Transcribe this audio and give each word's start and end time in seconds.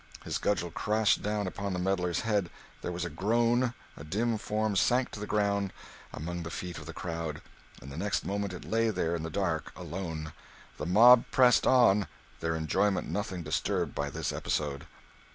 His 0.23 0.39
cudgel 0.39 0.71
crashed 0.71 1.21
down 1.21 1.45
upon 1.45 1.73
the 1.73 1.77
meddler's 1.79 2.21
head: 2.21 2.49
there 2.81 2.91
was 2.91 3.05
a 3.05 3.09
groan, 3.11 3.75
a 3.95 4.03
dim 4.03 4.39
form 4.39 4.75
sank 4.75 5.11
to 5.11 5.19
the 5.19 5.27
ground 5.27 5.71
among 6.11 6.41
the 6.41 6.49
feet 6.49 6.79
of 6.79 6.87
the 6.87 6.91
crowd, 6.91 7.39
and 7.83 7.91
the 7.91 7.97
next 7.97 8.25
moment 8.25 8.51
it 8.51 8.65
lay 8.65 8.89
there 8.89 9.15
in 9.15 9.21
the 9.21 9.29
dark 9.29 9.71
alone. 9.77 10.33
The 10.77 10.87
mob 10.87 11.25
pressed 11.29 11.67
on, 11.67 12.07
their 12.39 12.55
enjoyment 12.55 13.09
nothing 13.11 13.43
disturbed 13.43 13.93
by 13.93 14.09
this 14.09 14.33
episode. 14.33 14.87